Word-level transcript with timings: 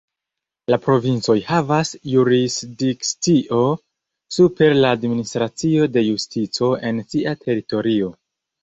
La 0.73 0.77
provincoj 0.85 1.35
havas 1.49 1.91
jurisdikcion 2.13 3.79
super 4.39 4.77
la 4.81 4.97
Administracio 4.99 5.91
de 5.99 6.05
Justico 6.11 6.77
en 6.91 7.07
sia 7.15 7.41
teritorio. 7.47 8.15